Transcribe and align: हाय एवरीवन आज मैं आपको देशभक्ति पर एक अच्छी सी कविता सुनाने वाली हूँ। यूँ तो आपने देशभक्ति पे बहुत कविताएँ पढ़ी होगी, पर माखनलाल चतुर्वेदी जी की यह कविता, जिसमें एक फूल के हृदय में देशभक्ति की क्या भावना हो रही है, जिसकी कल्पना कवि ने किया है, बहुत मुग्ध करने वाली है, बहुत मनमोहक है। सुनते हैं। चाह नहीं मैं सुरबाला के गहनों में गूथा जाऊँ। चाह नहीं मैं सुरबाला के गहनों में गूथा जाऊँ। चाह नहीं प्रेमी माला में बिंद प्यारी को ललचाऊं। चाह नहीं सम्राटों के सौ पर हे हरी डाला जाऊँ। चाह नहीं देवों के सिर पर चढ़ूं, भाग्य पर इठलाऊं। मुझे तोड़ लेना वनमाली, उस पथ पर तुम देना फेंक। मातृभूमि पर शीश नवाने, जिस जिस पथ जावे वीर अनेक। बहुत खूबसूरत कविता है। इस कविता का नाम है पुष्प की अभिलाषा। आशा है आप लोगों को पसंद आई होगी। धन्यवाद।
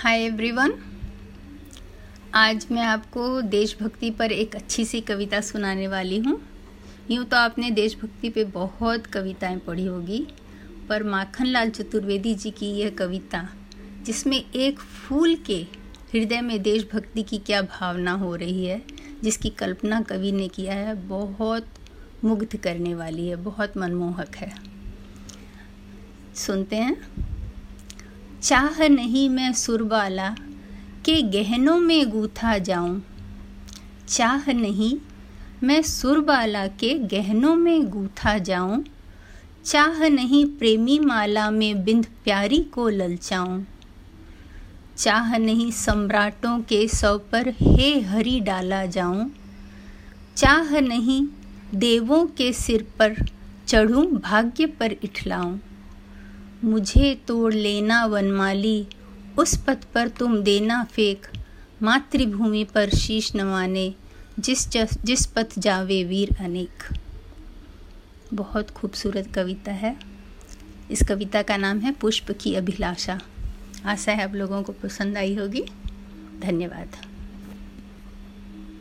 हाय 0.00 0.22
एवरीवन 0.24 0.72
आज 2.34 2.66
मैं 2.70 2.82
आपको 2.82 3.40
देशभक्ति 3.40 4.10
पर 4.10 4.32
एक 4.32 4.56
अच्छी 4.56 4.84
सी 4.84 5.00
कविता 5.00 5.40
सुनाने 5.40 5.88
वाली 5.88 6.18
हूँ। 6.18 6.40
यूँ 7.10 7.24
तो 7.24 7.36
आपने 7.36 7.70
देशभक्ति 7.70 8.30
पे 8.30 8.44
बहुत 8.44 9.06
कविताएँ 9.06 9.58
पढ़ी 9.58 9.86
होगी, 9.86 10.26
पर 10.88 11.02
माखनलाल 11.02 11.70
चतुर्वेदी 11.70 12.34
जी 12.34 12.50
की 12.50 12.66
यह 12.66 12.90
कविता, 12.90 13.48
जिसमें 14.02 14.50
एक 14.54 14.78
फूल 14.78 15.34
के 15.34 15.66
हृदय 16.14 16.40
में 16.40 16.62
देशभक्ति 16.62 17.22
की 17.22 17.38
क्या 17.38 17.62
भावना 17.62 18.12
हो 18.12 18.34
रही 18.36 18.64
है, 18.66 18.82
जिसकी 19.22 19.48
कल्पना 19.48 20.00
कवि 20.00 20.32
ने 20.32 20.48
किया 20.48 20.74
है, 20.74 20.94
बहुत 21.08 21.66
मुग्ध 22.24 22.56
करने 22.56 22.94
वाली 22.94 23.28
है, 23.28 23.36
बहुत 23.36 23.76
मनमोहक 23.76 24.36
है। 24.36 24.52
सुनते 26.34 26.76
हैं। 26.76 27.29
चाह 28.42 28.88
नहीं 28.88 29.28
मैं 29.28 29.52
सुरबाला 29.52 30.30
के 31.04 31.22
गहनों 31.22 31.78
में 31.78 32.10
गूथा 32.10 32.58
जाऊँ। 32.58 33.02
चाह 34.08 34.52
नहीं 34.52 34.98
मैं 35.62 35.82
सुरबाला 35.82 36.66
के 36.66 36.94
गहनों 36.94 37.54
में 37.54 37.90
गूथा 37.90 38.38
जाऊँ। 38.38 38.84
चाह 39.64 40.08
नहीं 40.08 40.46
प्रेमी 40.46 40.98
माला 40.98 41.50
में 41.50 41.84
बिंद 41.84 42.06
प्यारी 42.24 42.58
को 42.58 42.88
ललचाऊं। 42.88 43.64
चाह 44.96 45.38
नहीं 45.38 45.70
सम्राटों 45.70 46.60
के 46.60 46.88
सौ 46.88 47.18
पर 47.18 47.48
हे 47.48 48.00
हरी 48.00 48.40
डाला 48.40 48.86
जाऊँ। 48.86 49.30
चाह 50.36 50.80
नहीं 50.80 51.26
देवों 51.74 52.26
के 52.26 52.52
सिर 52.52 52.86
पर 52.98 53.16
चढ़ूं, 53.66 54.06
भाग्य 54.06 54.66
पर 54.66 54.92
इठलाऊं। 54.92 55.58
मुझे 56.64 57.14
तोड़ 57.28 57.54
लेना 57.54 58.04
वनमाली, 58.04 58.86
उस 59.38 59.64
पथ 59.64 59.84
पर 59.84 60.08
तुम 60.08 60.42
देना 60.42 60.84
फेंक। 60.84 61.26
मातृभूमि 61.82 62.64
पर 62.64 62.90
शीश 62.90 63.34
नवाने, 63.36 63.94
जिस 64.38 64.68
जिस 65.04 65.26
पथ 65.26 65.46
जावे 65.58 66.04
वीर 66.04 66.36
अनेक। 66.40 66.98
बहुत 68.34 68.70
खूबसूरत 68.70 69.28
कविता 69.34 69.72
है। 69.72 69.96
इस 70.90 71.02
कविता 71.08 71.42
का 71.42 71.56
नाम 71.56 71.78
है 71.78 71.92
पुष्प 71.92 72.38
की 72.40 72.54
अभिलाषा। 72.54 73.20
आशा 73.84 74.12
है 74.12 74.24
आप 74.24 74.34
लोगों 74.34 74.62
को 74.62 74.72
पसंद 74.72 75.16
आई 75.16 75.34
होगी। 75.34 75.64
धन्यवाद। 76.40 77.09